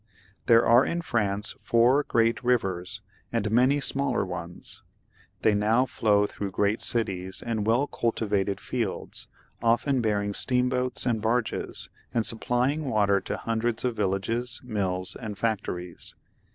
There 0.47 0.65
are 0.65 0.83
in 0.83 1.03
France 1.03 1.53
four 1.59 2.01
great 2.01 2.43
rivers, 2.43 3.01
and 3.31 3.51
many 3.51 3.79
smaller 3.79 4.25
ones; 4.25 4.81
they 5.43 5.53
now 5.53 5.85
flow 5.85 6.25
through 6.25 6.49
great 6.49 6.81
cities 6.81 7.43
and 7.45 7.67
well 7.67 7.85
cultivated 7.85 8.59
fields, 8.59 9.27
often 9.61 10.01
bearing 10.01 10.33
steamboats 10.33 11.05
and 11.05 11.21
baiges, 11.21 11.89
and 12.15 12.25
supplying 12.25 12.85
water 12.85 13.21
to 13.21 13.37
hundreds 13.37 13.85
of 13.85 13.95
villages, 13.95 14.59
mills, 14.63 15.15
and 15.15 15.37
factories. 15.37 16.15